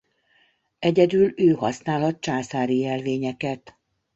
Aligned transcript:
Egyedül 0.79 1.33
ő 1.35 1.51
használhat 1.53 2.19
császári 2.19 2.77
jelvényeket. 2.79 3.77